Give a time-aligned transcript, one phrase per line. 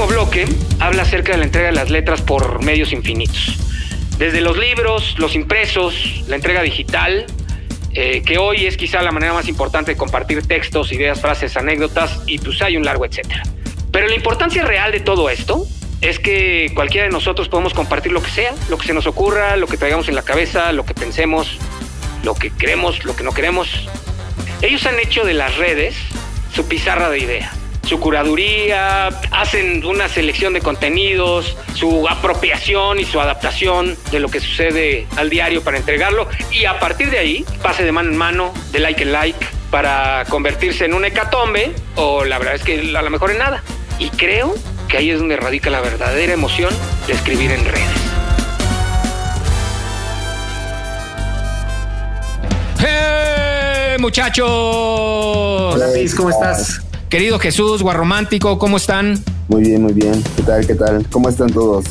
[0.00, 0.46] último bloque
[0.78, 3.56] habla acerca de la entrega de las letras por medios infinitos.
[4.18, 7.26] Desde los libros, los impresos, la entrega digital,
[7.92, 12.20] eh, que hoy es quizá la manera más importante de compartir textos, ideas, frases, anécdotas,
[12.26, 13.42] y pues hay un largo etcétera.
[13.90, 15.66] Pero la importancia real de todo esto
[16.00, 19.56] es que cualquiera de nosotros podemos compartir lo que sea, lo que se nos ocurra,
[19.56, 21.58] lo que traigamos en la cabeza, lo que pensemos,
[22.22, 23.86] lo que queremos, lo que no queremos.
[24.62, 25.94] Ellos han hecho de las redes
[26.54, 27.52] su pizarra de idea,
[27.90, 34.38] su curaduría, hacen una selección de contenidos, su apropiación y su adaptación de lo que
[34.38, 38.54] sucede al diario para entregarlo y a partir de ahí pase de mano en mano,
[38.70, 43.02] de like en like, para convertirse en un hecatombe o la verdad es que a
[43.02, 43.60] lo mejor en nada.
[43.98, 44.54] Y creo
[44.88, 46.72] que ahí es donde radica la verdadera emoción
[47.08, 47.88] de escribir en redes.
[52.78, 54.48] ¡Hey, muchachos!
[54.48, 56.82] Hola, Luis, ¿cómo estás?
[57.10, 59.20] Querido Jesús, Guarromántico, ¿cómo están?
[59.48, 60.22] Muy bien, muy bien.
[60.36, 60.64] ¿Qué tal?
[60.64, 61.04] ¿Qué tal?
[61.10, 61.84] ¿Cómo están todos?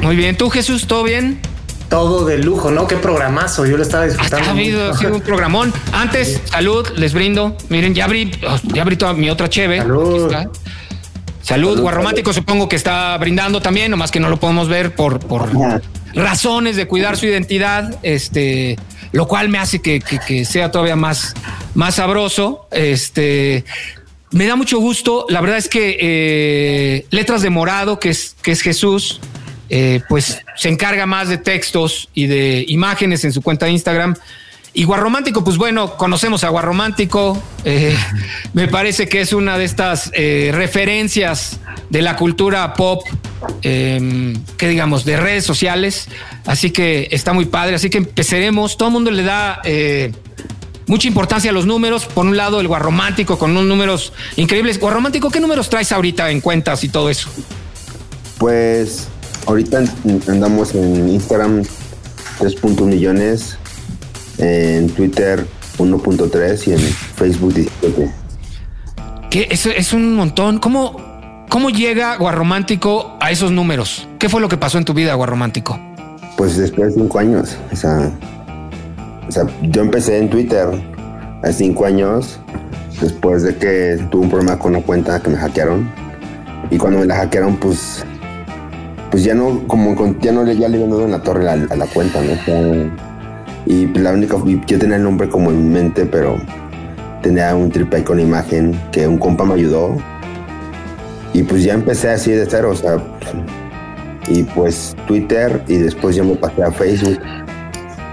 [0.00, 0.34] Muy bien.
[0.34, 1.42] ¿Tú, Jesús, todo bien?
[1.90, 2.86] Todo de lujo, ¿no?
[2.86, 3.66] Qué programazo.
[3.66, 4.48] Yo lo estaba disfrutando.
[4.48, 5.74] Ha habido, sido un programón.
[5.92, 7.54] Antes, salud, les brindo.
[7.68, 8.30] Miren, ya abrí,
[8.72, 9.76] ya abrí toda mi otra cheve.
[9.76, 10.34] Salud.
[11.42, 15.50] Salud, Guarromántico supongo que está brindando también, nomás que no lo podemos ver por, por
[16.14, 18.78] razones de cuidar su identidad, este,
[19.10, 21.34] lo cual me hace que, que, sea todavía más,
[21.74, 22.68] más sabroso.
[22.70, 23.64] Este,
[24.32, 25.26] me da mucho gusto.
[25.28, 29.20] La verdad es que eh, Letras de Morado, que es, que es Jesús,
[29.68, 34.16] eh, pues se encarga más de textos y de imágenes en su cuenta de Instagram.
[34.74, 37.40] Y Guarromántico, pues bueno, conocemos a Guarromántico.
[37.64, 37.94] Eh,
[38.54, 41.60] me parece que es una de estas referencias
[41.90, 43.06] de la cultura pop,
[43.60, 46.08] em, que digamos, de redes sociales.
[46.46, 47.76] Así que está muy padre.
[47.76, 48.78] Así que empezaremos.
[48.78, 49.60] Todo el mundo le da
[50.86, 52.06] mucha importancia a los números.
[52.06, 54.78] Por un lado, el Guarromántico con unos números increíbles.
[54.78, 57.28] Guarromántico, ¿qué números traes ahorita en cuentas y todo eso?
[58.38, 59.08] Pues
[59.46, 59.84] ahorita
[60.28, 61.62] andamos en Instagram
[62.38, 63.56] 3.1 millones
[64.38, 65.46] en Twitter
[65.78, 68.12] 1.3 y en Facebook 17.
[69.30, 70.58] Que es, es un montón.
[70.58, 74.08] ¿Cómo, ¿Cómo llega Guarromántico a esos números?
[74.18, 75.78] ¿Qué fue lo que pasó en tu vida, Guarromántico?
[76.36, 77.56] Pues después de cinco años.
[77.70, 78.10] O sea,
[79.32, 80.68] o sea, yo empecé en Twitter
[81.42, 82.38] hace cinco años,
[83.00, 85.90] después de que tuve un problema con una cuenta que me hackearon.
[86.70, 88.04] Y cuando me la hackearon, pues,
[89.10, 91.56] pues ya no, como ya no le, ya le había dado en la torre a,
[91.56, 92.90] la cuenta, ¿no?
[93.64, 96.36] Y la única, yo tenía el nombre como en mente, pero
[97.22, 99.96] tenía un triple con imagen que un compa me ayudó.
[101.32, 102.98] Y pues ya empecé así de cero, o sea,
[104.28, 107.18] y pues Twitter y después ya me pasé a Facebook.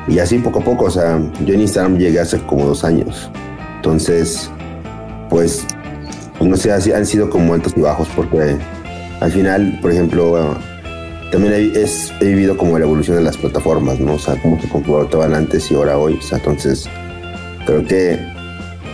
[0.09, 3.30] Y así poco a poco, o sea, yo en Instagram llegué hace como dos años.
[3.75, 4.50] Entonces,
[5.30, 5.66] pues,
[6.42, 8.58] no sé, han sido como altos y bajos porque
[9.20, 10.58] al final, por ejemplo,
[11.31, 14.14] también he, vivido como la evolución de las plataformas, ¿no?
[14.14, 16.16] O sea, cómo se comportaban antes y ahora hoy.
[16.16, 16.90] O sea, entonces,
[17.66, 18.20] creo que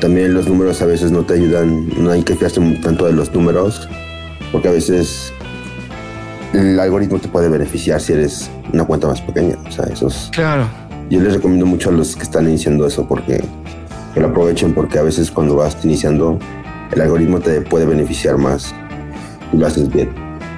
[0.01, 3.33] también los números a veces no te ayudan, no hay que fiarse tanto de los
[3.33, 3.87] números,
[4.51, 5.31] porque a veces
[6.53, 9.55] el algoritmo te puede beneficiar si eres una cuenta más pequeña.
[9.67, 10.29] O sea, eso es.
[10.33, 10.67] Claro.
[11.09, 13.41] Yo les recomiendo mucho a los que están iniciando eso porque
[14.13, 16.39] que lo aprovechen, porque a veces cuando vas iniciando,
[16.91, 18.73] el algoritmo te puede beneficiar más
[19.51, 20.09] y lo haces bien.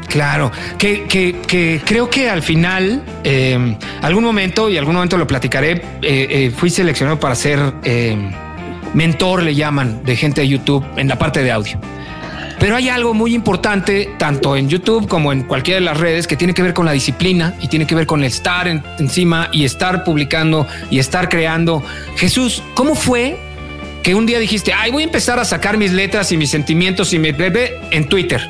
[0.07, 5.71] Claro, que, que, creo que al final, eh, algún momento, y algún momento lo platicaré,
[5.71, 8.31] eh, eh, fui seleccionado para ser em,
[8.93, 11.77] mentor, le llaman, de gente de YouTube en la parte de audio.
[12.67, 16.35] Pero hay algo muy importante, tanto en YouTube como en cualquiera de las redes, que
[16.35, 20.03] tiene que ver con la disciplina y tiene que ver con estar encima y estar
[20.03, 21.81] publicando y estar creando.
[22.17, 23.39] Jesús, ¿cómo fue
[24.03, 27.13] que un día dijiste, ay, voy a empezar a sacar mis letras y mis sentimientos
[27.13, 28.45] y mi bebé en Twitter?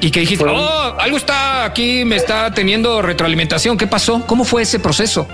[0.00, 3.76] Y que dijiste, oh, algo está aquí, me está teniendo retroalimentación.
[3.76, 4.24] ¿Qué pasó?
[4.26, 5.28] ¿Cómo fue ese proceso?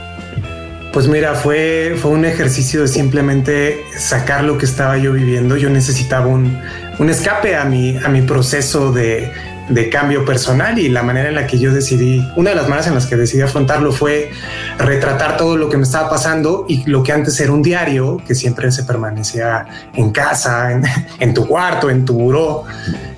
[0.92, 5.56] Pues mira, fue, fue un ejercicio de simplemente sacar lo que estaba yo viviendo.
[5.56, 6.58] Yo necesitaba un,
[6.98, 9.30] un escape a mi, a mi proceso de,
[9.68, 12.86] de cambio personal y la manera en la que yo decidí, una de las maneras
[12.86, 14.30] en las que decidí afrontarlo fue
[14.78, 18.34] retratar todo lo que me estaba pasando y lo que antes era un diario, que
[18.34, 20.80] siempre se permanecía en casa,
[21.20, 22.64] en, tu cuarto, en tu buró,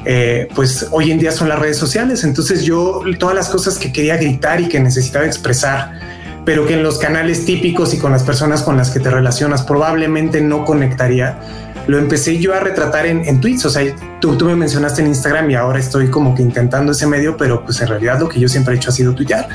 [0.05, 2.25] eh, pues hoy en día son las redes sociales.
[2.25, 5.93] Entonces yo todas las cosas que quería gritar y que necesitaba expresar,
[6.51, 9.63] pero que en los canales típicos y con las personas con las que te relacionas
[9.63, 11.39] probablemente no conectaría,
[11.87, 13.67] lo empecé yo a retratar en, tweets.
[13.67, 13.85] O sea,
[14.21, 17.65] tú, tú me mencionaste en Instagram y ahora estoy como que intentando ese medio, pero
[17.65, 19.49] pues en realidad lo que yo siempre he hecho ha sido tuitear.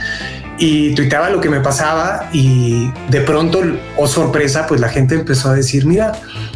[0.57, 3.61] Y tuiteaba lo que me pasaba y de pronto,
[3.97, 6.13] oh sorpresa, pues la gente empezó a decir, mira,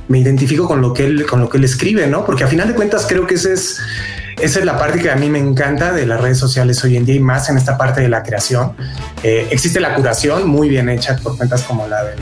[0.07, 2.25] me identifico con lo que él, con lo que él escribe, ¿no?
[2.25, 3.81] Porque a final de cuentas creo que ese es
[4.41, 7.05] esa es la parte que a mí me encanta de las redes sociales hoy en
[7.05, 8.73] día y más en esta parte de la creación.
[9.23, 12.19] Eh, existe la curación muy bien hecha por cuentas como la del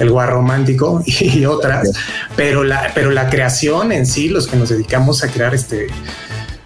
[0.00, 1.90] el romántico y otras,
[2.34, 5.88] pero la, pero la creación en sí, los que nos dedicamos a crear este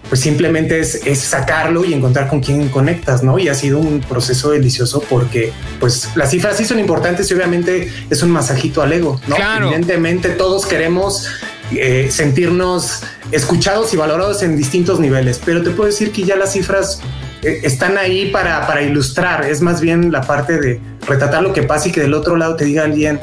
[0.08, 3.38] pues simplemente es, sacarlo y encontrar con quién conectas, ¿no?
[3.38, 7.90] Y ha sido un proceso delicioso porque, pues, las cifras sí son importantes y obviamente
[8.10, 9.36] es un masajito al ego, ¿no?
[9.36, 11.26] Evidentemente todos queremos
[11.72, 16.52] eh, sentirnos escuchados y valorados en distintos niveles, pero te puedo decir que ya las
[16.52, 17.00] cifras
[17.42, 21.62] eh, están ahí para, para ilustrar, es más bien la parte de retratar lo que
[21.62, 23.18] pasa y que del otro lado te diga alguien,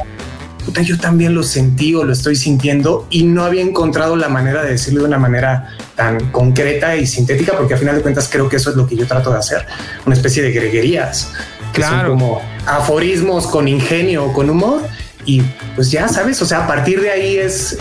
[0.65, 4.63] puta, yo también lo sentí o lo estoy sintiendo y no había encontrado la manera
[4.63, 8.49] de decirlo de una manera tan concreta y sintética, porque a final de cuentas creo
[8.49, 9.65] que eso es lo que yo trato de hacer,
[10.05, 11.31] una especie de greguerías,
[11.73, 14.81] que son como aforismos con ingenio o con humor
[15.25, 15.41] y
[15.75, 17.77] pues ya sabes, o sea, a partir de ahí es,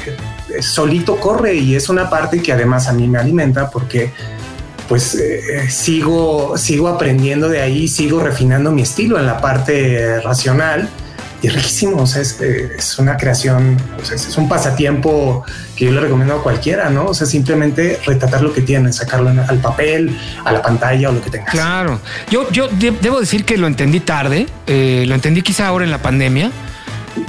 [0.60, 4.12] solito corre y es una parte que además a mí me alimenta porque
[4.88, 10.88] pues eh, sigo, sigo aprendiendo de ahí, sigo refinando mi estilo en la parte racional
[11.42, 12.02] y es riquísimo.
[12.02, 15.44] O sea, es, eh, una creación, es un pasatiempo
[15.76, 17.06] que yo le recomiendo a cualquiera, ¿no?
[17.06, 21.22] O sea, simplemente retratar lo que tienes, sacarlo al papel, a la pantalla o lo
[21.22, 21.50] que tengas.
[21.50, 22.00] Claro.
[22.30, 26.02] Yo, yo debo decir que lo entendí tarde, eh, lo entendí quizá ahora en la
[26.02, 26.50] pandemia,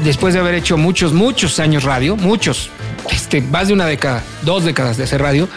[0.03, 2.69] después de haber hecho muchos, muchos años radio, muchos,
[3.11, 5.47] este, más de una década, dos décadas de hacer radio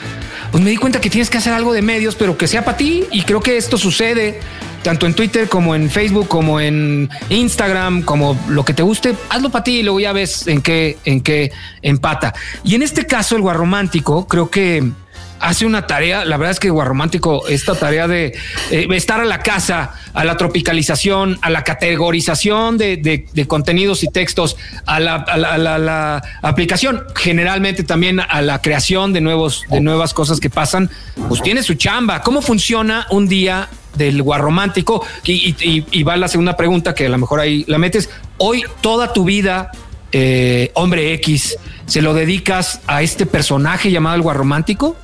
[0.54, 2.76] pues me di cuenta que tienes que hacer algo de medios, pero que sea para
[2.76, 3.02] ti.
[3.10, 4.38] Y creo que esto sucede
[4.84, 9.50] tanto en Twitter como en Facebook, como en Instagram, como lo que te guste, hazlo
[9.50, 11.50] para ti y luego ya ves en qué, en qué
[11.82, 12.34] empata.
[12.62, 14.92] Y en este caso, el guarromántico, creo que
[15.40, 18.34] hace una tarea, la verdad es que Guarromántico, esta tarea de
[18.70, 24.56] eh, estar a la casa, a la tropicalización, a la categorización de, contenidos y textos,
[24.86, 30.90] a la, aplicación, generalmente también a la creación de, nuevos, de nuevas cosas que pasan,
[31.28, 32.22] pues tiene su chamba.
[32.22, 35.04] ¿Cómo funciona un día del guarromántico?
[35.25, 35.54] Y,
[35.90, 38.08] y, va la segunda pregunta, que a lo mejor ahí la metes.
[38.38, 39.70] Hoy toda tu vida,
[40.12, 41.56] eh, hombre X,
[41.87, 44.96] ¿se lo dedicas a este personaje llamado el guarromántico?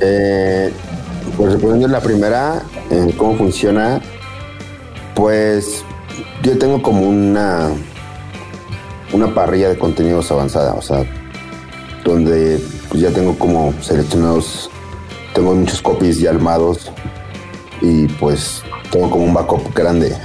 [0.00, 0.72] Eh,
[1.36, 2.62] pues respondiendo la primera,
[3.16, 4.00] cómo funciona,
[5.14, 5.84] pues
[6.42, 7.70] yo tengo como una
[9.14, 11.04] una parrilla de contenidos avanzada, o sea,
[12.04, 14.70] donde pues, ya tengo como seleccionados,
[15.32, 16.90] tengo muchos copies ya armados
[17.80, 20.16] y pues tengo como un backup grande,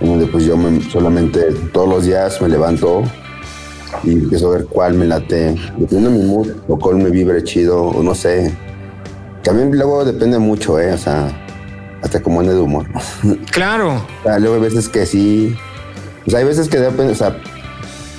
[0.00, 0.56] donde pues yo
[0.90, 3.02] solamente todos los días me levanto
[4.02, 7.42] y empiezo a ver cuál me late, dependiendo de mi mood, o cuál me vibre
[7.44, 8.52] chido, o no sé,
[9.42, 10.92] también luego depende mucho, ¿eh?
[10.92, 11.30] O sea,
[12.02, 12.86] hasta como ande de humor.
[13.50, 13.96] Claro.
[13.96, 15.56] o sea, luego hay veces que sí.
[16.26, 17.36] O sea, hay veces que depende, o sea,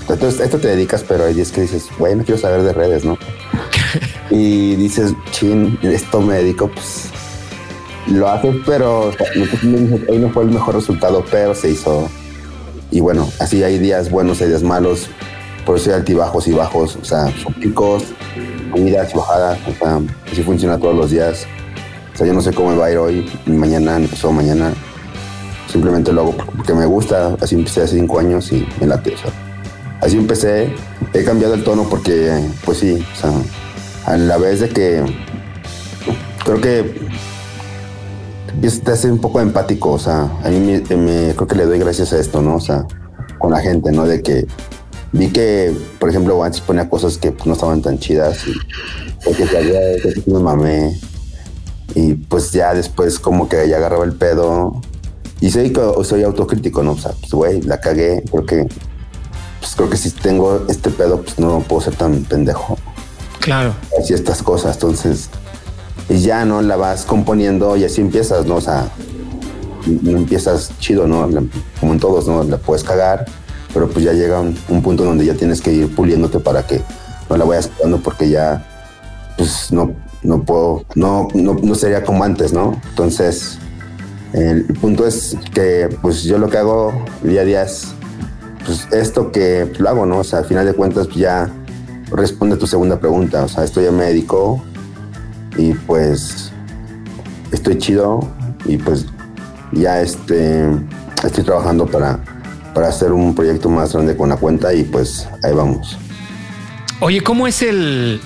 [0.09, 3.17] esto, te dedicas, pero hay días que dices, bueno, no quiero saber de redes, ¿no?
[4.29, 7.09] y dices, chin, esto me dedico, pues
[8.07, 9.11] lo haces, pero
[10.09, 12.09] hoy no fue el mejor resultado, pero se hizo.
[12.89, 15.07] Y bueno, así hay días buenos, hay días malos,
[15.65, 18.03] por eso hay altibajos y bajos, o sea, son picos,
[18.71, 19.99] subidas y bajadas, o sea,
[20.31, 21.45] así funciona todos los días.
[22.13, 24.33] O sea, yo no sé cómo me va a ir hoy, ni mañana, ni pasado
[24.33, 24.73] mañana.
[25.71, 27.37] Simplemente lo hago porque me gusta.
[27.39, 29.13] Así empecé hace cinco años y me late.
[29.13, 29.31] O sea,
[30.01, 30.73] así empecé.
[31.13, 33.31] He cambiado el tono porque, pues sí, o sea,
[34.05, 35.03] a la vez de que
[36.43, 37.09] creo que
[38.83, 39.91] te hace un poco empático.
[39.91, 42.55] O sea, a mí me, me, creo que le doy gracias a esto, ¿no?
[42.55, 42.85] O sea,
[43.39, 44.05] con la gente, ¿no?
[44.05, 44.45] De que
[45.11, 48.53] vi que, por ejemplo, antes ponía cosas que pues, no estaban tan chidas y
[49.23, 50.99] porque sabía que me mamé.
[51.93, 54.81] Y pues ya después como que ya agarraba el pedo.
[55.41, 56.93] Y soy, soy autocrítico, ¿no?
[56.93, 58.23] O sea, pues güey, la cagué.
[58.31, 58.67] Creo que,
[59.59, 62.77] pues creo que si tengo este pedo, pues no puedo ser tan pendejo.
[63.39, 63.73] Claro.
[63.99, 64.75] Así estas cosas.
[64.75, 65.29] Entonces,
[66.07, 66.61] y ya, ¿no?
[66.61, 68.55] La vas componiendo y así empiezas, ¿no?
[68.55, 68.89] O sea,
[69.85, 71.27] no empiezas chido, ¿no?
[71.79, 72.43] Como en todos, ¿no?
[72.43, 73.25] La puedes cagar
[73.73, 76.81] pero pues ya llega un, punto donde ya tienes que ir puliéndote para que
[77.29, 78.65] no la vayas cagando porque ya
[79.37, 82.79] pues no, no puedo, no, no, sería como antes, ¿no?
[82.89, 83.57] Entonces,
[84.33, 87.93] el punto es que pues yo lo que hago día a día es
[88.65, 90.19] pues esto que lo hago, ¿no?
[90.19, 91.49] O sea, al final de cuentas pues, ya
[92.11, 94.61] responde a tu segunda pregunta, o sea, esto ya me dedicó
[95.57, 96.51] y pues
[97.51, 98.19] estoy chido
[98.65, 99.05] y pues
[99.71, 100.65] ya este,
[101.23, 102.19] estoy trabajando para
[102.73, 105.97] para hacer un proyecto más grande con la cuenta y pues ahí vamos.
[106.99, 108.21] Oye, ¿cómo es el...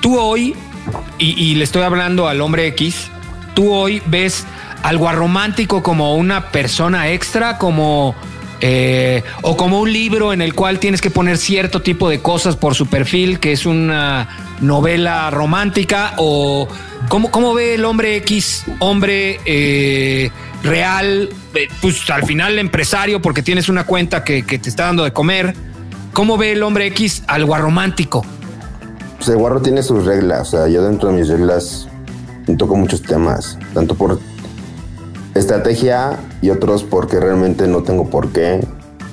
[0.00, 0.54] Tú hoy,
[1.18, 3.10] y, le estoy hablando al hombre X,
[3.54, 4.44] tú hoy ves
[4.82, 8.14] algo romántico como una persona extra, como,
[8.60, 12.56] Eh, o como un libro en el cual tienes que poner cierto tipo de cosas
[12.56, 14.28] por su perfil, que es una
[14.60, 16.66] novela romántica, o
[17.08, 20.30] cómo, cómo ve el hombre X, hombre eh,
[20.64, 25.12] real, eh, pues al final empresario, porque tienes una cuenta que, te está dando de
[25.12, 25.54] comer.
[26.12, 28.24] ¿Cómo ve el hombre X al guarromántico?
[29.18, 31.88] Pues el guarro tiene sus reglas, o sea, yo dentro de mis reglas
[32.56, 34.18] toco muchos temas, tanto por
[35.38, 38.60] estrategia y otros porque realmente no tengo por qué.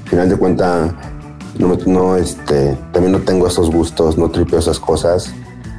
[0.03, 0.91] Al final de cuentas,
[1.57, 5.33] no, no, este, también no tengo esos gustos, no tripeo esas cosas.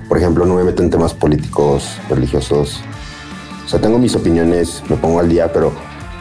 [0.08, 2.80] Por ejemplo, no me meto en temas políticos, religiosos.
[3.64, 5.72] O sea, tengo mis opiniones, me pongo al día, pero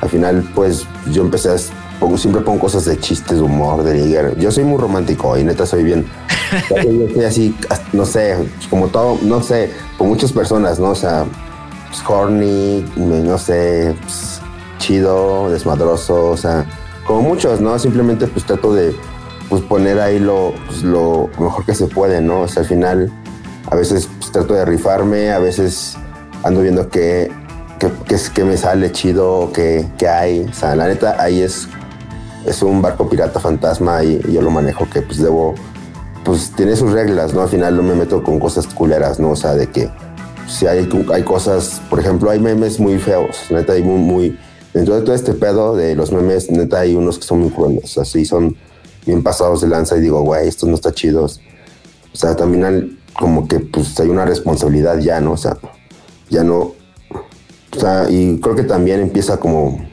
[0.01, 1.55] al final, pues yo empecé a.
[1.99, 4.35] Pongo, siempre pongo cosas de chistes, de humor, de ligar.
[4.37, 6.05] Yo soy muy romántico y neta soy bien.
[6.69, 7.55] yo soy así,
[7.93, 8.35] no sé,
[8.69, 10.89] como todo, no sé, con muchas personas, ¿no?
[10.89, 11.25] O sea,
[11.95, 14.41] pues, horny, no sé, pues,
[14.77, 16.65] chido, desmadroso, o sea,
[17.05, 17.77] como muchos, ¿no?
[17.79, 18.95] Simplemente pues trato de
[19.49, 22.41] pues, poner ahí lo, pues, lo mejor que se puede, ¿no?
[22.41, 23.11] O sea, al final
[23.69, 25.97] a veces pues, trato de rifarme, a veces
[26.43, 27.31] ando viendo qué,
[27.79, 30.45] qué, qué, qué me sale chido, qué, qué hay.
[30.49, 31.67] O sea, la neta, ahí es,
[32.45, 35.55] es un barco pirata fantasma y, y yo lo manejo que pues debo,
[36.23, 37.41] pues tiene sus reglas, ¿no?
[37.41, 39.31] Al final no me meto con cosas culeras, ¿no?
[39.31, 39.89] O sea, de que
[40.47, 44.39] si hay, hay cosas, por ejemplo, hay memes muy feos, neta, hay muy, muy,
[44.73, 47.97] dentro de todo este pedo de los memes, neta, hay unos que son muy crueles,
[47.97, 48.55] así son
[49.05, 51.39] bien pasados de lanza y digo, güey, estos no está chidos.
[52.13, 55.33] O sea, también como que pues hay una responsabilidad ya, ¿no?
[55.33, 55.57] O sea,
[56.29, 56.73] ya no,
[57.75, 59.85] o sea, y creo que también empieza como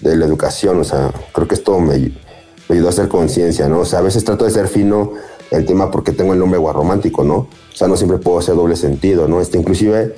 [0.00, 3.80] de la educación, o sea, creo que esto me, me ayudó a hacer conciencia, ¿no?
[3.80, 5.12] O sea, a veces trato de ser fino
[5.50, 7.34] el tema porque tengo el nombre guarromántico, ¿no?
[7.36, 9.40] O sea, no siempre puedo hacer doble sentido, ¿no?
[9.40, 10.14] Este, inclusive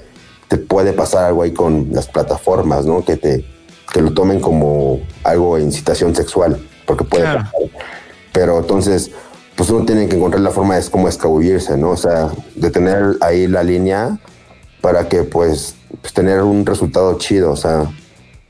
[0.49, 3.05] te puede pasar algo ahí con las plataformas, ¿no?
[3.05, 3.45] Que te
[3.93, 7.39] que lo tomen como algo de incitación sexual, porque puede claro.
[7.41, 7.53] pasar.
[8.33, 9.11] Pero entonces,
[9.57, 11.91] pues uno tiene que encontrar la forma de cómo escabullirse, ¿no?
[11.91, 14.19] O sea, de tener ahí la línea
[14.81, 17.91] para que, pues, pues, tener un resultado chido, o sea,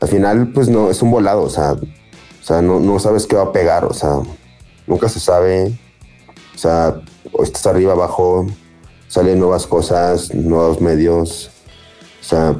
[0.00, 3.36] al final, pues no, es un volado, o sea, o sea, no, no sabes qué
[3.36, 4.18] va a pegar, o sea,
[4.86, 5.78] nunca se sabe,
[6.58, 6.94] o sea,
[7.30, 8.44] o estás arriba, abajo,
[9.06, 11.50] salen nuevas cosas, nuevos medios,
[12.20, 12.56] o sea,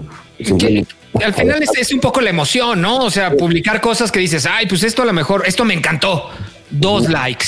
[1.20, 2.98] al final es, es, un poco la emoción, ¿no?
[2.98, 6.30] O sea, publicar cosas que dices, ay, pues esto a lo mejor, esto me encantó.
[6.70, 7.46] Dos likes.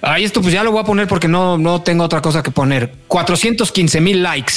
[0.00, 2.50] Ay, esto pues ya lo voy a poner porque no, no tengo otra cosa que
[2.50, 2.94] poner.
[3.08, 4.54] 415 mil likes,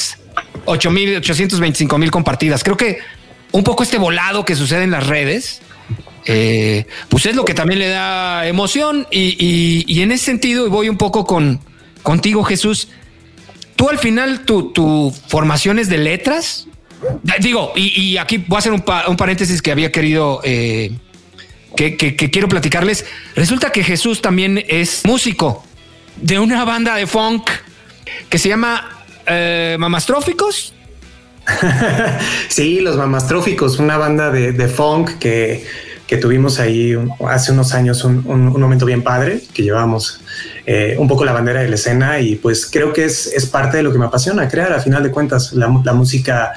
[0.64, 2.64] 8 mil, 825 mil compartidas.
[2.64, 3.00] Creo que
[3.50, 5.60] un poco este volado que sucede en las redes,
[6.26, 9.06] eh, pues es lo que también le da emoción.
[9.10, 11.60] Y, en ese sentido, y voy un poco con
[12.02, 12.88] contigo, Jesús.
[13.76, 16.66] Tú al final, tu, formación es de letras,
[17.40, 20.92] Digo, y, aquí voy a hacer un, pa, un, paréntesis que había querido, eh,
[21.74, 23.04] que, quiero platicarles.
[23.34, 25.64] Resulta que Jesús también es músico
[26.16, 27.50] de una banda de funk
[28.28, 30.74] que se llama eh, Mamastróficos.
[32.48, 35.66] sí, los Mamastróficos, una banda de funk que,
[36.12, 36.96] que, tuvimos ahí
[37.28, 40.20] hace unos años, un, un, un momento bien padre, que llevamos
[40.66, 43.78] eh, un poco la bandera de la escena y pues creo que es, es parte
[43.78, 46.52] de lo que me apasiona crear, a final de cuentas, la, la música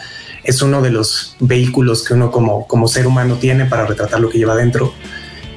[0.45, 4.29] es uno de los vehículos que uno como, como ser humano tiene para retratar lo
[4.29, 4.93] que lleva dentro.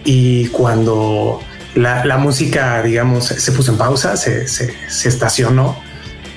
[0.05, 1.41] Y cuando
[1.75, 5.77] la, la música, digamos, se puso en pausa, se, se, se, estacionó,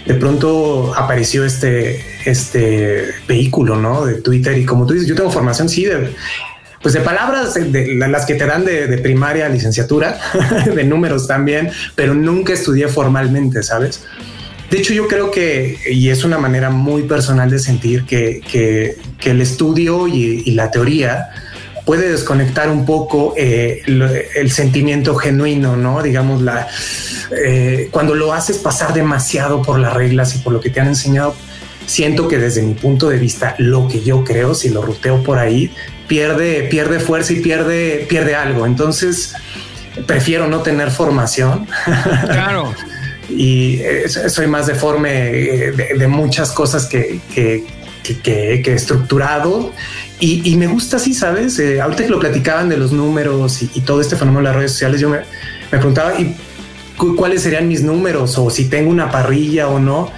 [0.06, 4.06] de pronto apareció este, este vehículo, ¿no?
[4.06, 4.58] De Twitter.
[4.58, 6.14] Y como tú dices, yo tengo formación, sí, de,
[6.82, 10.20] pues de palabras, de, las que te dan de, primaria, licenciatura,
[10.76, 14.04] de números también, pero nunca estudié formalmente, ¿sabes?
[14.70, 19.30] De hecho, yo creo que, y es una manera muy personal de sentir que, que,
[19.30, 21.30] el estudio y, la teoría
[21.86, 24.02] puede desconectar un poco eh, el,
[24.36, 26.02] el, sentimiento genuino, ¿no?
[26.02, 26.68] Digamos, la,
[27.32, 30.88] eh, cuando lo haces pasar demasiado por las reglas y por lo que te han
[30.88, 31.36] enseñado,
[31.86, 35.40] siento que desde mi punto de vista, lo que yo creo, si lo ruteo por
[35.40, 35.72] ahí,
[36.12, 38.66] pierde, pierde fuerza y pierde, pierde algo.
[38.66, 39.34] Entonces,
[40.06, 41.66] prefiero no tener formación.
[42.26, 42.76] Claro
[43.30, 43.80] y
[44.28, 47.64] soy más deforme de, de muchas cosas que, que,
[48.22, 49.72] que, estructurado
[50.20, 51.58] y, y, me gusta así, ¿sabes?
[51.60, 54.56] Eh, ahorita que lo platicaban de los números y, y, todo este fenómeno de las
[54.58, 55.20] redes sociales, yo me,
[55.72, 56.36] me preguntaba ¿y
[57.16, 60.12] cuáles serían mis números o si tengo una parrilla o no.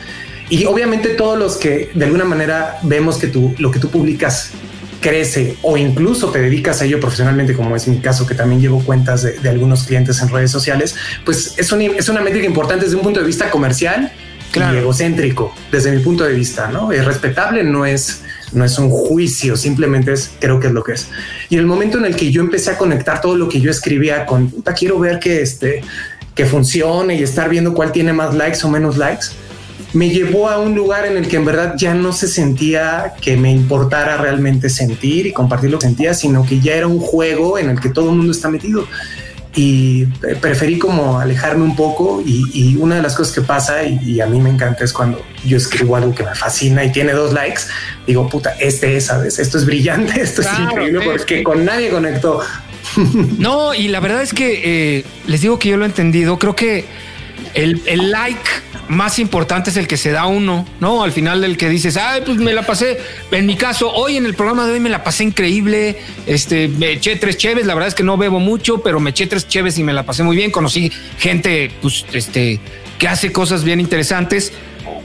[0.49, 4.53] Y obviamente todos los que de alguna manera vemos que tú, lo que tú publicas
[5.03, 8.83] crece o incluso te dedicas a ello profesionalmente, como es mi caso, que también llevo
[8.83, 10.95] cuentas de, de algunos clientes en redes sociales,
[11.25, 14.11] pues es, un, es, una métrica importante desde un punto de vista comercial
[14.51, 14.75] claro.
[14.75, 16.91] y egocéntrico, desde mi punto de vista, ¿no?
[16.91, 18.21] Es respetable, no es,
[18.53, 21.09] no es un juicio, simplemente es, creo que es lo que es.
[21.49, 24.25] Y el momento en el que yo empecé a conectar todo lo que yo escribía
[24.25, 25.81] con, puta, quiero ver que este,
[26.33, 29.27] que funcione y estar viendo cuál tiene más likes o menos likes,
[29.93, 33.37] me llevó a un lugar en el que en verdad ya no se sentía que
[33.37, 37.57] me importara realmente sentir y compartir lo que sentía, sino que ya era un juego
[37.57, 38.87] en el que todo el mundo está metido
[39.55, 40.05] y
[40.41, 44.39] preferí como alejarme un poco y, una de las cosas que pasa y, a mí
[44.41, 47.61] me encanta es cuando yo escribo algo que me fascina y tiene dos likes,
[48.07, 49.37] digo, puta, este es, ¿sabes?
[49.37, 52.41] Esto es brillante, esto es increíble porque con nadie conectó.
[53.39, 56.55] No, y la verdad es que eh, les digo que yo lo he entendido, creo
[56.55, 56.85] que
[57.53, 58.49] el, el like
[58.89, 61.03] más importante es el que se da uno, ¿no?
[61.03, 62.99] Al final del que dices, ay, pues me la pasé.
[63.31, 65.97] En mi caso, hoy en el programa de hoy me la pasé increíble.
[66.25, 67.65] Este, me eché tres cheves.
[67.65, 70.03] La verdad es que no bebo mucho, pero me eché tres cheves y me la
[70.03, 70.51] pasé muy bien.
[70.51, 72.59] Conocí gente, pues, este,
[72.97, 74.51] que hace cosas bien interesantes.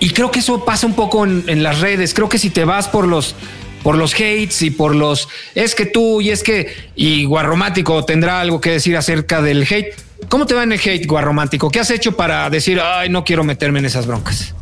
[0.01, 2.15] Y creo que eso pasa un poco en, en las redes.
[2.15, 3.35] Creo que si te vas por los
[3.83, 8.41] por los hates y por los es que tú y es que y Guarromático tendrá
[8.41, 9.95] algo que decir acerca del hate
[10.29, 11.71] ¿Cómo te va en el hate, guarromántico?
[11.71, 14.55] ¿Qué has hecho para decir, ay, no quiero meterme en esas broncas?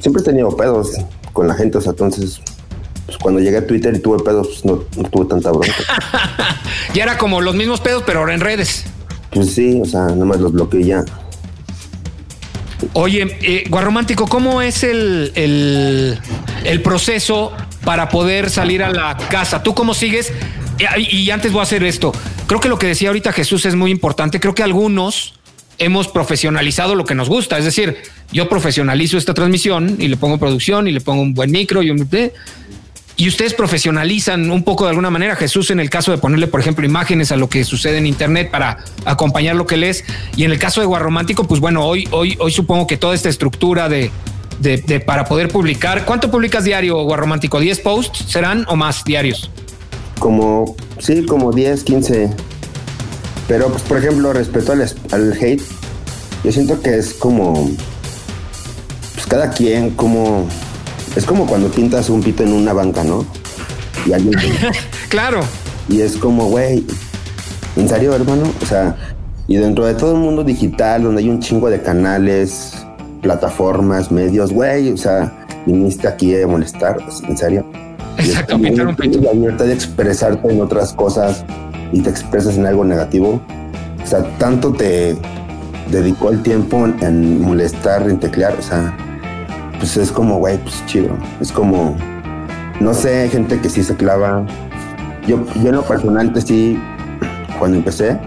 [0.00, 0.92] Siempre he tenido pedos
[1.32, 2.40] con la gente, o sea, entonces,
[3.06, 4.76] pues cuando llegué a Twitter y tuve pedos, pues no,
[5.08, 5.74] tuve tanta bronca.
[6.94, 8.84] ya era como los mismos pedos, pero ahora en redes.
[9.30, 11.04] Pues sí, o sea, nada más los bloqueé ya.
[12.94, 16.18] Oye, eh, Guarromántico, ¿cómo es el, el,
[16.64, 17.52] el proceso
[17.84, 19.62] para poder salir a la casa?
[19.62, 20.32] ¿Tú cómo sigues?
[20.96, 22.12] Y antes voy a hacer esto.
[22.50, 24.40] Creo que lo que decía ahorita Jesús es muy importante.
[24.40, 25.34] Creo que algunos
[25.78, 27.56] hemos profesionalizado lo que nos gusta.
[27.56, 27.98] Es decir,
[28.32, 31.92] yo profesionalizo esta transmisión y le pongo producción y le pongo un buen micro y
[31.92, 32.08] un...
[33.16, 35.36] Y ustedes profesionalizan un poco de alguna manera.
[35.36, 38.50] Jesús, en el caso de ponerle, por ejemplo, imágenes a lo que sucede en Internet
[38.50, 40.04] para acompañar lo que lees.
[40.36, 43.28] Y en el caso de Guarromántico, pues bueno, hoy, hoy, hoy supongo que toda esta
[43.28, 44.10] estructura de,
[44.58, 46.04] de, para poder publicar.
[46.04, 47.60] ¿Cuánto publicas diario, Guarromántico?
[47.60, 49.52] ¿10 posts serán o más diarios?
[50.20, 52.30] Como, sí, como 10, 15.
[53.48, 55.62] Pero, pues, por ejemplo, respecto al, al hate,
[56.44, 57.68] yo siento que es como,
[59.14, 60.46] pues cada quien, como,
[61.16, 63.26] es como cuando pintas un pito en una banca, ¿no?
[64.06, 64.34] Y alguien...
[65.08, 65.40] claro.
[65.88, 66.86] Y es como, güey,
[67.74, 68.44] ¿en serio, hermano?
[68.62, 68.96] O sea,
[69.48, 72.74] y dentro de todo el mundo digital, donde hay un chingo de canales,
[73.20, 77.66] plataformas, medios, güey, o sea, viniste aquí a molestar, ¿en serio?
[78.24, 81.44] Exacto, La libertad de expresarte en otras cosas
[81.92, 83.40] y te expresas en algo negativo.
[84.02, 85.16] O sea, tanto te
[85.90, 88.54] dedicó el tiempo en, molestar, en teclear.
[88.58, 88.94] O sea,
[89.78, 91.16] pues es como, güey, pues chido.
[91.40, 91.96] Es como,
[92.80, 94.44] no sé, gente que sí se clava.
[95.26, 96.78] Yo, yo en lo personal, pues sí,
[97.58, 98.18] cuando empecé,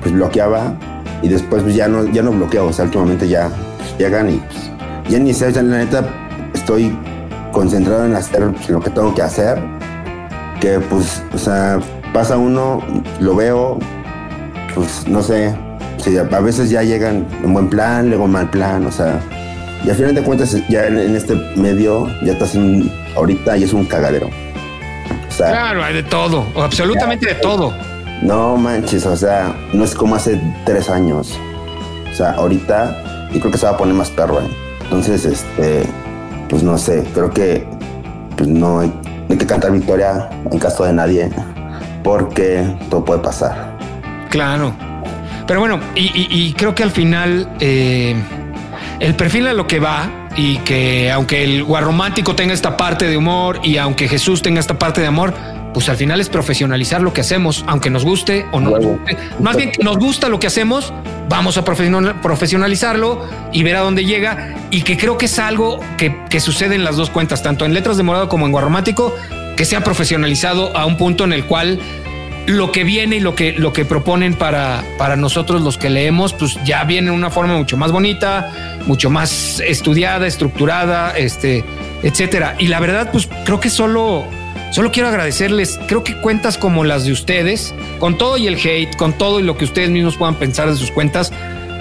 [0.00, 0.74] pues bloqueaba
[1.22, 2.66] y después pues ya no, ya no bloqueo.
[2.66, 4.70] O sea, últimamente ya pues, llegan y pues,
[5.10, 6.04] ya ni sé, la neta,
[6.54, 6.96] estoy
[7.52, 9.58] concentrado en hacer lo que tengo que hacer,
[10.60, 11.78] que pues, o sea,
[12.12, 12.82] pasa uno,
[13.20, 13.78] lo veo,
[14.74, 15.54] pues no sé,
[16.32, 19.20] a veces ya llegan en buen plan, luego en mal plan, o sea,
[19.84, 23.72] y al final de cuentas ya en, este medio ya estás en, ahorita y es
[23.72, 24.30] un cagadero.
[25.36, 27.72] claro, hay de todo, absolutamente de todo.
[28.22, 31.36] No manches, o sea, no es como hace tres años.
[32.12, 34.48] O sea, ahorita, y creo que se va a poner más perro, ¿eh?
[34.84, 35.84] Entonces, este,
[36.52, 37.66] pues no sé, creo que
[38.36, 38.92] pues no hay,
[39.38, 41.30] que cantar victoria en caso de nadie,
[42.04, 43.74] porque todo puede pasar.
[44.28, 44.74] Claro.
[45.46, 48.14] Pero bueno, y, creo que al final eh,
[49.00, 53.16] el perfil a lo que va y que aunque el guarromántico tenga esta parte de
[53.16, 55.32] humor y aunque Jesús tenga esta parte de amor,
[55.72, 59.16] pues al final es profesionalizar lo que hacemos, aunque nos guste o no nos guste.
[59.40, 60.92] Más bien nos gusta lo que hacemos,
[61.28, 64.54] vamos a profesionalizarlo y ver a dónde llega.
[64.70, 67.96] Y que creo que es algo que, sucede en las dos cuentas, tanto en Letras
[67.96, 69.14] de Morado como en Guarromático,
[69.56, 71.78] que se ha profesionalizado a un punto en el cual
[72.46, 76.32] lo que viene y lo que, lo que proponen para, para nosotros los que leemos,
[76.32, 81.64] pues ya viene de una forma mucho más bonita, mucho más estudiada, estructurada, este,
[82.02, 82.56] etcétera.
[82.58, 84.26] Y la verdad, pues creo que solo
[84.72, 88.96] Solo quiero agradecerles, creo que cuentas como las de ustedes, con todo y el hate,
[88.96, 91.30] con todo y lo que ustedes mismos puedan pensar de sus cuentas,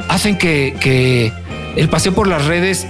[0.10, 1.32] hacen que,
[1.77, 2.86] el paseo por las redes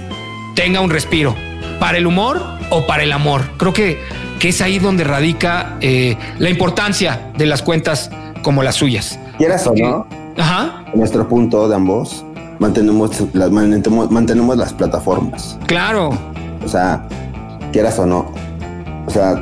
[0.56, 1.36] tenga un respiro,
[1.78, 3.42] para el humor o para el amor.
[3.58, 4.00] Creo que,
[4.40, 8.10] que es ahí donde radica eh, la importancia de las cuentas
[8.42, 9.20] como las suyas.
[9.38, 10.84] Quieras o no, Ajá.
[10.94, 12.24] nuestro punto de ambos,
[12.58, 15.56] mantenemos las, mantenemos las plataformas.
[15.66, 16.10] Claro.
[16.64, 17.06] O sea,
[17.70, 18.32] quieras o no.
[19.06, 19.40] O sea,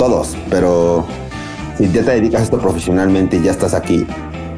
[0.00, 1.04] todos, pero
[1.76, 4.06] si ya te dedicas a esto profesionalmente y ya estás aquí,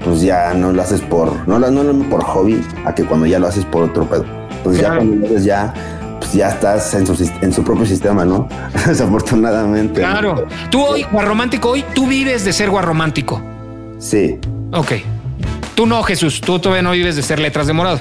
[0.05, 3.41] pues ya no lo haces por, no, no, no por hobby, a que cuando ya
[3.41, 4.25] lo haces por otro pedo.
[4.63, 7.85] Pues ya cuando lo haces ya, pues pues ya estás en su, en su propio
[7.85, 8.47] sistema, ¿no?
[8.87, 10.01] Desafortunadamente.
[10.01, 10.47] Claro.
[10.71, 13.43] Tú hoy, guarromántico, hoy tú vives de ser guarromántico.
[13.99, 14.39] Sí.
[14.73, 14.93] Ok.
[15.75, 16.41] Tú no, Jesús.
[16.41, 17.99] Tú todavía no vives de ser letras de morado.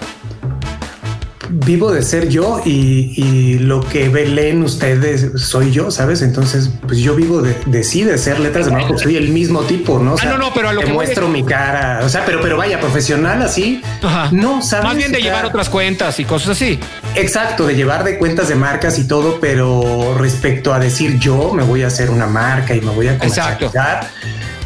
[1.53, 6.21] Vivo de ser yo y, y lo que leen ustedes soy yo, ¿sabes?
[6.21, 9.59] Entonces, pues yo vivo de, de sí, de ser letras de marco, soy el mismo
[9.61, 10.13] tipo, ¿no?
[10.13, 12.09] O Ah, no, no, pero a lo te que voy muestro es- mi cara, o
[12.09, 14.29] sea, pero, pero vaya, profesional así, Ajá.
[14.31, 14.85] no, ¿sabes?
[14.85, 16.79] Más bien de sea, llevar otras cuentas y cosas así.
[17.15, 21.63] Exacto, de llevar de cuentas de marcas y todo, pero respecto a decir yo me
[21.63, 23.65] voy a hacer una marca y me voy a Exacto.
[23.67, 24.07] comercializar,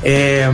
[0.03, 0.51] eh,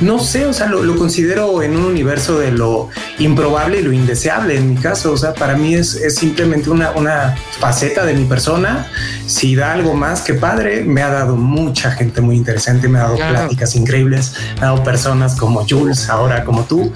[0.00, 3.92] no sé, o sea, lo, lo considero en un universo de lo improbable y lo
[3.92, 8.12] indeseable en mi caso, o sea, para mí es, es simplemente una, una faceta de
[8.14, 8.88] mi persona,
[9.26, 13.02] si da algo más que padre, me ha dado mucha gente muy interesante, me ha
[13.04, 13.32] dado Claro.
[13.34, 16.92] pláticas increíbles, me ha dado personas como Jules, ahora como tú,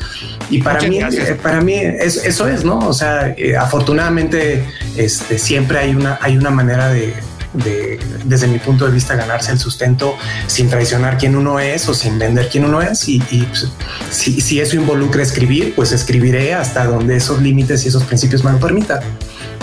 [0.51, 1.29] y para Muchas mí, gracias.
[1.31, 2.79] eh, para mí es- eso es, ¿no?
[2.81, 4.65] O sea, eh, afortunadamente
[4.97, 7.15] este, siempre hay una, hay una manera de,
[7.53, 11.95] de, desde mi punto de vista, ganarse el sustento sin traicionar quién uno es o
[11.95, 13.09] sin vender quién uno es.
[13.09, 13.69] Y, y, pues,
[14.11, 18.53] si, si eso involucra escribir, pues escribiré hasta donde esos límites y esos principios me
[18.53, 19.01] lo permitan.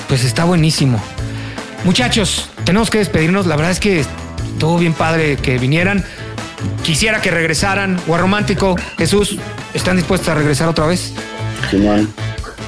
[0.07, 1.01] Pues está buenísimo.
[1.83, 3.45] Muchachos, tenemos que despedirnos.
[3.45, 6.03] La verdad es que estuvo bien padre que vinieran.
[6.83, 7.99] Quisiera que regresaran.
[8.07, 9.37] Guarromántico, Jesús,
[9.73, 11.13] ¿están dispuestos a regresar otra vez?
[11.69, 12.09] Simón.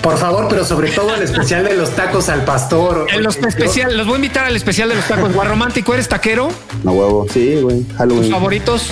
[0.01, 3.07] Por favor, pero sobre todo el especial de los tacos al pastor.
[3.13, 5.33] En los Yo- especial, los voy a invitar al especial de los tacos.
[5.33, 6.49] Guarromántico, ¿eres taquero?
[6.85, 7.25] A huevo.
[7.31, 7.81] Sí, güey.
[7.83, 8.31] ¿Tus Halloween.
[8.31, 8.91] favoritos?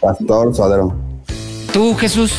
[0.00, 0.94] Pastor, suadero.
[1.72, 2.32] ¿Tú, Jesús?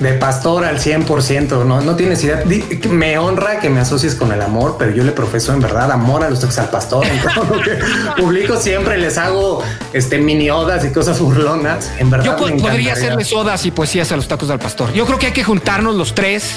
[0.00, 2.42] De pastor al 100%, no, no tienes idea.
[2.88, 6.24] Me honra que me asocies con el amor, pero yo le profeso en verdad amor
[6.24, 7.04] a los tacos al pastor.
[7.06, 7.78] En todo lo que
[8.20, 9.62] publico siempre les hago
[9.92, 11.92] este, mini odas y cosas burlonas.
[11.98, 12.92] En verdad, Yo me podría encantaría.
[12.94, 14.92] hacerle sodas y poesías a los tacos al pastor.
[14.94, 16.52] Yo creo que hay que juntarnos los tres,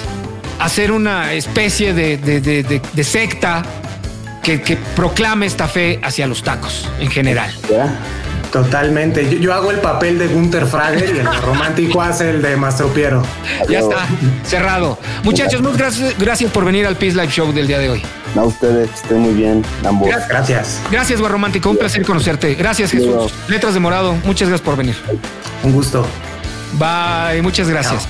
[0.64, 3.64] hacer una especie de, de- de- secta
[4.42, 7.54] que, que proclame esta fe hacia los tacos en general.
[7.70, 7.94] ¿Ya?
[8.52, 9.28] Totalmente.
[9.30, 12.88] Yo, yo hago el papel de Gunther Frager y el romántico hace el de Mastro
[12.90, 13.24] Piero.
[13.68, 14.06] Ya está,
[14.46, 15.00] cerrado.
[15.24, 18.02] Muchachos, muchas gracias, gracias por venir al Peace Live Show del día de hoy.
[18.36, 19.64] No, a ustedes, que estén muy bien.
[19.88, 20.08] Ambos.
[20.08, 20.30] Gracias.
[20.30, 20.82] Gracias.
[20.92, 21.70] Gracias, Guarromántico.
[21.72, 22.54] Un placer conocerte.
[22.56, 23.34] Gracias, Jesús.
[23.48, 24.96] Letras de Morado, muchas gracias por venir.
[25.64, 26.06] Un gusto.
[26.74, 28.08] Bye, muchas gracias.